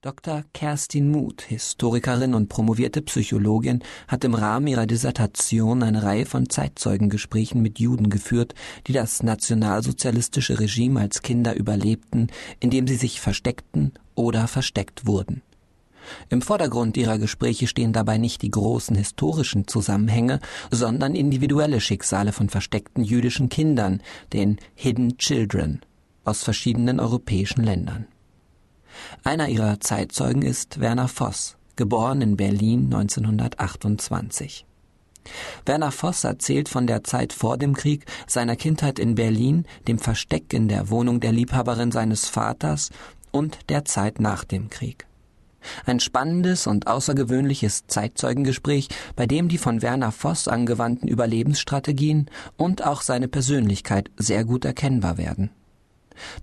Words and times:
Dr. 0.00 0.44
Kerstin 0.54 1.10
Muth, 1.10 1.42
Historikerin 1.42 2.32
und 2.32 2.48
promovierte 2.48 3.02
Psychologin, 3.02 3.82
hat 4.06 4.22
im 4.22 4.34
Rahmen 4.34 4.68
ihrer 4.68 4.86
Dissertation 4.86 5.82
eine 5.82 6.04
Reihe 6.04 6.24
von 6.24 6.48
Zeitzeugengesprächen 6.48 7.60
mit 7.60 7.80
Juden 7.80 8.08
geführt, 8.08 8.54
die 8.86 8.92
das 8.92 9.24
nationalsozialistische 9.24 10.60
Regime 10.60 11.00
als 11.00 11.22
Kinder 11.22 11.56
überlebten, 11.56 12.28
indem 12.60 12.86
sie 12.86 12.94
sich 12.94 13.20
versteckten 13.20 13.90
oder 14.14 14.46
versteckt 14.46 15.04
wurden. 15.04 15.42
Im 16.28 16.42
Vordergrund 16.42 16.96
ihrer 16.96 17.18
Gespräche 17.18 17.66
stehen 17.66 17.92
dabei 17.92 18.18
nicht 18.18 18.42
die 18.42 18.52
großen 18.52 18.94
historischen 18.94 19.66
Zusammenhänge, 19.66 20.38
sondern 20.70 21.16
individuelle 21.16 21.80
Schicksale 21.80 22.30
von 22.30 22.48
versteckten 22.48 23.02
jüdischen 23.02 23.48
Kindern, 23.48 24.00
den 24.32 24.58
Hidden 24.76 25.18
Children, 25.18 25.80
aus 26.22 26.44
verschiedenen 26.44 27.00
europäischen 27.00 27.64
Ländern. 27.64 28.06
Einer 29.24 29.48
ihrer 29.48 29.80
Zeitzeugen 29.80 30.42
ist 30.42 30.80
Werner 30.80 31.08
Voss, 31.08 31.56
geboren 31.76 32.20
in 32.20 32.36
Berlin 32.36 32.84
1928. 32.92 34.64
Werner 35.66 35.92
Voss 35.92 36.24
erzählt 36.24 36.68
von 36.68 36.86
der 36.86 37.04
Zeit 37.04 37.32
vor 37.32 37.58
dem 37.58 37.74
Krieg, 37.74 38.06
seiner 38.26 38.56
Kindheit 38.56 38.98
in 38.98 39.14
Berlin, 39.14 39.66
dem 39.86 39.98
Versteck 39.98 40.52
in 40.52 40.68
der 40.68 40.90
Wohnung 40.90 41.20
der 41.20 41.32
Liebhaberin 41.32 41.92
seines 41.92 42.28
Vaters 42.28 42.90
und 43.30 43.58
der 43.68 43.84
Zeit 43.84 44.20
nach 44.20 44.44
dem 44.44 44.70
Krieg. 44.70 45.06
Ein 45.84 46.00
spannendes 46.00 46.66
und 46.66 46.86
außergewöhnliches 46.86 47.86
Zeitzeugengespräch, 47.88 48.88
bei 49.16 49.26
dem 49.26 49.48
die 49.48 49.58
von 49.58 49.82
Werner 49.82 50.12
Voss 50.12 50.48
angewandten 50.48 51.08
Überlebensstrategien 51.08 52.30
und 52.56 52.86
auch 52.86 53.02
seine 53.02 53.28
Persönlichkeit 53.28 54.10
sehr 54.16 54.44
gut 54.44 54.64
erkennbar 54.64 55.18
werden. 55.18 55.50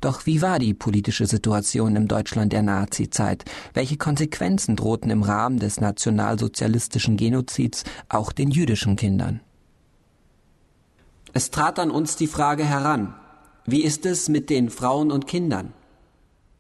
Doch 0.02 0.26
wie 0.26 0.42
war 0.42 0.60
die 0.60 0.74
politische 0.74 1.26
Situation 1.26 1.96
im 1.96 2.08
Deutschland 2.08 2.54
der 2.54 2.64
Nazizeit? 2.64 3.46
Welche 3.74 3.98
Konsequenzen 3.98 4.76
drohten 4.76 5.12
im 5.12 5.24
Rahmen 5.24 5.60
des 5.60 5.80
nationalsozialistischen 5.80 7.18
Genozids 7.18 7.84
auch 8.10 8.32
den 8.32 8.52
jüdischen 8.52 8.96
Kindern? 8.96 9.42
Es 11.34 11.52
trat 11.52 11.80
an 11.80 11.92
uns 11.92 12.16
die 12.16 12.28
Frage 12.28 12.64
heran, 12.64 13.14
wie 13.66 13.84
ist 13.84 14.06
es 14.06 14.30
mit 14.30 14.50
den 14.50 14.70
Frauen 14.70 15.12
und 15.12 15.28
Kindern? 15.28 15.74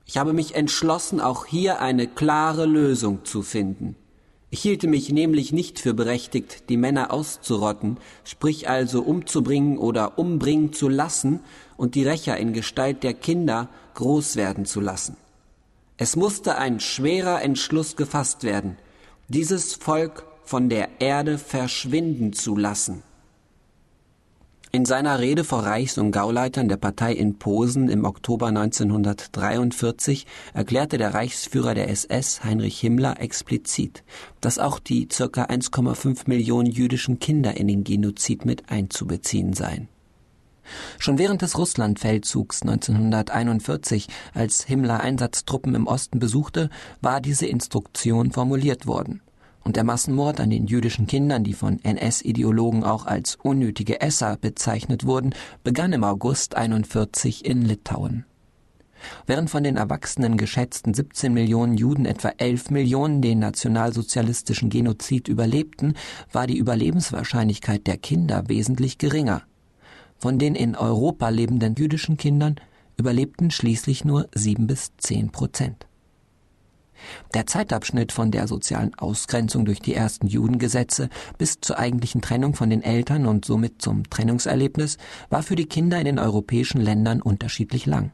Ich 0.05 0.17
habe 0.17 0.33
mich 0.33 0.55
entschlossen, 0.55 1.19
auch 1.19 1.45
hier 1.45 1.80
eine 1.80 2.08
klare 2.08 2.66
Lösung 2.66 3.25
zu 3.25 3.41
finden. 3.41 3.95
Ich 4.56 4.61
hielte 4.61 4.88
mich 4.88 5.11
nämlich 5.11 5.52
nicht 5.52 5.80
für 5.80 5.94
berechtigt, 5.94 6.70
die 6.70 6.78
Männer 6.78 7.11
auszurotten, 7.11 7.98
sprich 8.23 8.70
also 8.70 9.02
umzubringen 9.02 9.78
oder 9.78 10.17
umbringen 10.17 10.72
zu 10.72 10.88
lassen 10.88 11.42
und 11.75 11.94
die 11.94 12.08
Rächer 12.08 12.38
in 12.38 12.53
Gestalt 12.53 13.03
der 13.03 13.16
Kinder 13.16 13.67
groß 13.95 14.38
werden 14.38 14.64
zu 14.64 14.80
lassen. 14.80 15.17
Es 15.98 16.16
musste 16.16 16.58
ein 16.58 16.80
schwerer 16.80 17.42
Entschluss 17.42 17.98
gefasst 17.98 18.45
werden, 18.45 18.78
dieses 19.28 19.73
Volk 19.73 20.26
von 20.45 20.70
der 20.70 21.02
Erde 21.02 21.38
verschwinden 21.38 22.31
zu 22.31 22.56
lassen. 22.56 23.03
In 24.75 24.83
seiner 24.83 25.19
Rede 25.19 25.45
vor 25.45 25.63
Reichs- 25.63 25.97
und 25.97 26.11
Gauleitern 26.11 26.67
der 26.67 26.75
Partei 26.75 27.13
in 27.13 27.39
Posen 27.39 27.87
im 27.87 28.03
Oktober 28.03 28.47
1943 28.47 30.27
erklärte 30.53 30.97
der 30.97 31.13
Reichsführer 31.13 31.73
der 31.73 31.89
SS 31.89 32.43
Heinrich 32.43 32.81
Himmler 32.81 33.21
explizit, 33.21 34.03
dass 34.41 34.59
auch 34.59 34.79
die 34.79 35.07
ca. 35.07 35.45
1,5 35.45 36.23
Millionen 36.25 36.69
jüdischen 36.69 37.19
Kinder 37.19 37.55
in 37.55 37.69
den 37.69 37.85
Genozid 37.85 38.43
mit 38.43 38.69
einzubeziehen 38.69 39.53
seien. 39.53 39.87
Schon 40.99 41.17
während 41.17 41.41
des 41.41 41.57
Russlandfeldzugs 41.57 42.63
1941, 42.63 44.07
als 44.33 44.65
Himmler 44.65 44.99
Einsatztruppen 44.99 45.73
im 45.73 45.87
Osten 45.87 46.19
besuchte, 46.19 46.69
war 46.99 47.21
diese 47.21 47.45
Instruktion 47.45 48.33
formuliert 48.33 48.87
worden 48.87 49.21
und 49.66 49.75
der 49.75 49.83
Massenmord 49.83 50.39
an 50.39 50.52
den 50.52 50.67
jüdischen 50.67 51.08
Kindern, 51.08 51.44
die 51.44 51.53
von 51.53 51.80
NS-Ideologen 51.83 52.83
auch 52.83 53.05
als 53.05 53.35
unnötige 53.41 53.99
Esser 53.99 54.38
bezeichnet 54.38 55.05
wurden, 55.05 55.33
begann 55.64 55.92
im 55.92 56.03
August 56.03 56.55
41 56.55 57.43
in 57.43 57.64
Litauen. 57.64 58.26
Während 59.26 59.49
von 59.49 59.64
den 59.64 59.76
Erwachsenen 59.76 60.37
geschätzten 60.37 60.93
17 60.93 61.33
Millionen 61.33 61.77
Juden 61.77 62.05
etwa 62.05 62.30
11 62.30 62.70
Millionen 62.70 63.21
den 63.21 63.39
nationalsozialistischen 63.39 64.70
Genozid 64.70 65.27
überlebten, 65.27 65.95
war 66.32 66.47
die 66.47 66.58
Überlebenswahrscheinlichkeit 66.58 67.87
der 67.87 67.97
Kinder 67.97 68.47
wesentlich 68.47 68.97
geringer. 68.97 69.43
Von 70.17 70.39
den 70.39 70.55
in 70.55 70.76
Europa 70.76 71.30
lebenden 71.30 71.76
jüdischen 71.76 72.17
Kindern 72.17 72.55
überlebten 72.97 73.52
schließlich 73.52 74.05
nur 74.05 74.27
sieben 74.33 74.67
bis 74.67 74.92
zehn 74.97 75.32
Prozent. 75.32 75.84
Der 77.33 77.45
Zeitabschnitt 77.45 78.11
von 78.11 78.32
der 78.32 78.48
sozialen 78.48 78.94
Ausgrenzung 78.95 79.66
durch 79.66 79.80
die 79.80 79.94
ersten 79.94 80.28
Judengesetze 80.28 81.10
bis 81.38 81.60
zur 81.61 81.78
eigentlichen 81.78 82.22
Trennung 82.22 82.54
von 82.54 82.70
den 82.70 82.83
Eltern 82.83 83.26
und 83.26 83.45
somit 83.45 83.82
zum 83.82 84.10
Trennungserlebnis 84.10 84.98
war 85.30 85.44
für 85.44 85.56
die 85.56 85.67
Kinder 85.67 86.00
in 86.00 86.06
den 86.06 86.20
europäischen 86.20 86.82
Ländern 86.82 87.22
unterschiedlich 87.22 87.86
lang. 87.86 88.11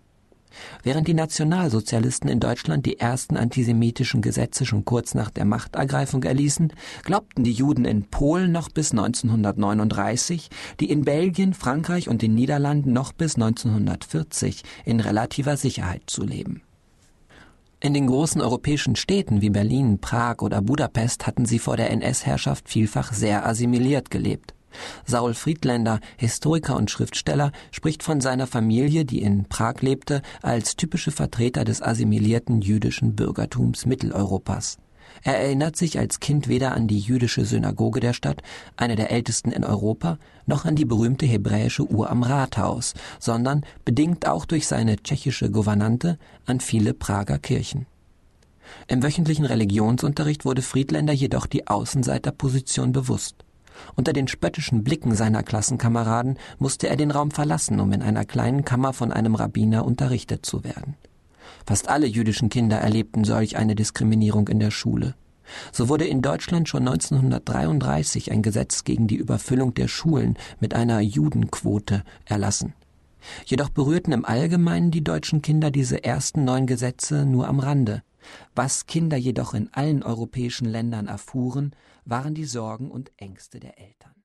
Während 0.83 1.07
die 1.07 1.13
Nationalsozialisten 1.13 2.29
in 2.29 2.39
Deutschland 2.39 2.85
die 2.85 2.99
ersten 2.99 3.37
antisemitischen 3.37 4.21
Gesetze 4.21 4.65
schon 4.65 4.85
kurz 4.85 5.13
nach 5.13 5.29
der 5.29 5.45
Machtergreifung 5.45 6.23
erließen, 6.23 6.73
glaubten 7.03 7.43
die 7.43 7.53
Juden 7.53 7.85
in 7.85 8.03
Polen 8.03 8.51
noch 8.51 8.69
bis 8.69 8.91
1939, 8.91 10.49
die 10.79 10.91
in 10.91 11.03
Belgien, 11.03 11.53
Frankreich 11.53 12.09
und 12.09 12.21
den 12.21 12.35
Niederlanden 12.35 12.93
noch 12.93 13.13
bis 13.13 13.35
1940 13.35 14.63
in 14.85 14.99
relativer 14.99 15.57
Sicherheit 15.57 16.03
zu 16.07 16.23
leben. 16.23 16.61
In 17.83 17.95
den 17.95 18.05
großen 18.05 18.41
europäischen 18.41 18.95
Städten 18.95 19.41
wie 19.41 19.49
Berlin, 19.49 19.97
Prag 19.99 20.43
oder 20.43 20.61
Budapest 20.61 21.25
hatten 21.25 21.45
sie 21.45 21.57
vor 21.57 21.77
der 21.77 21.89
NS-Herrschaft 21.89 22.69
vielfach 22.69 23.11
sehr 23.11 23.43
assimiliert 23.47 24.11
gelebt. 24.11 24.53
Saul 25.03 25.33
Friedländer, 25.33 25.99
Historiker 26.15 26.77
und 26.77 26.91
Schriftsteller, 26.91 27.51
spricht 27.71 28.03
von 28.03 28.21
seiner 28.21 28.45
Familie, 28.45 29.03
die 29.03 29.23
in 29.23 29.45
Prag 29.45 29.81
lebte, 29.81 30.21
als 30.43 30.75
typische 30.75 31.09
Vertreter 31.09 31.63
des 31.63 31.81
assimilierten 31.81 32.61
jüdischen 32.61 33.15
Bürgertums 33.15 33.87
Mitteleuropas. 33.87 34.77
Er 35.23 35.37
erinnert 35.39 35.75
sich 35.75 35.99
als 35.99 36.19
Kind 36.19 36.47
weder 36.47 36.73
an 36.73 36.87
die 36.87 36.99
jüdische 36.99 37.45
Synagoge 37.45 37.99
der 37.99 38.13
Stadt, 38.13 38.41
eine 38.77 38.95
der 38.95 39.11
ältesten 39.11 39.51
in 39.51 39.63
Europa, 39.63 40.17
noch 40.45 40.65
an 40.65 40.75
die 40.75 40.85
berühmte 40.85 41.25
hebräische 41.25 41.83
Uhr 41.83 42.09
am 42.09 42.23
Rathaus, 42.23 42.93
sondern, 43.19 43.65
bedingt 43.85 44.27
auch 44.27 44.45
durch 44.45 44.67
seine 44.67 44.97
tschechische 44.97 45.51
Gouvernante, 45.51 46.17
an 46.45 46.59
viele 46.59 46.93
Prager 46.93 47.37
Kirchen. 47.37 47.85
Im 48.87 49.03
wöchentlichen 49.03 49.45
Religionsunterricht 49.45 50.45
wurde 50.45 50.61
Friedländer 50.61 51.13
jedoch 51.13 51.45
die 51.45 51.67
Außenseiterposition 51.67 52.91
bewusst. 52.91 53.35
Unter 53.95 54.13
den 54.13 54.27
spöttischen 54.27 54.83
Blicken 54.83 55.15
seiner 55.15 55.43
Klassenkameraden 55.43 56.37
musste 56.59 56.87
er 56.87 56.95
den 56.95 57.11
Raum 57.11 57.31
verlassen, 57.31 57.79
um 57.79 57.91
in 57.91 58.01
einer 58.01 58.25
kleinen 58.25 58.65
Kammer 58.65 58.93
von 58.93 59.11
einem 59.11 59.35
Rabbiner 59.35 59.85
unterrichtet 59.85 60.45
zu 60.45 60.63
werden. 60.63 60.95
Fast 61.65 61.89
alle 61.89 62.07
jüdischen 62.07 62.49
Kinder 62.49 62.77
erlebten 62.77 63.23
solch 63.23 63.57
eine 63.57 63.75
Diskriminierung 63.75 64.47
in 64.47 64.59
der 64.59 64.71
Schule. 64.71 65.15
So 65.71 65.89
wurde 65.89 66.05
in 66.05 66.21
Deutschland 66.21 66.69
schon 66.69 66.87
1933 66.87 68.31
ein 68.31 68.41
Gesetz 68.41 68.83
gegen 68.83 69.07
die 69.07 69.15
Überfüllung 69.15 69.73
der 69.73 69.87
Schulen 69.87 70.37
mit 70.59 70.73
einer 70.73 70.99
Judenquote 71.01 72.03
erlassen. 72.25 72.73
Jedoch 73.45 73.69
berührten 73.69 74.13
im 74.13 74.25
Allgemeinen 74.25 74.91
die 74.91 75.03
deutschen 75.03 75.41
Kinder 75.41 75.71
diese 75.71 76.03
ersten 76.03 76.43
neun 76.43 76.65
Gesetze 76.65 77.25
nur 77.25 77.47
am 77.47 77.59
Rande. 77.59 78.01
Was 78.55 78.85
Kinder 78.85 79.17
jedoch 79.17 79.53
in 79.53 79.69
allen 79.73 80.03
europäischen 80.03 80.65
Ländern 80.65 81.07
erfuhren, 81.07 81.75
waren 82.05 82.33
die 82.33 82.45
Sorgen 82.45 82.89
und 82.89 83.11
Ängste 83.17 83.59
der 83.59 83.79
Eltern. 83.79 84.20